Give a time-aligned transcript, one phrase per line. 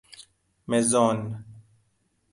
[0.67, 1.45] مزون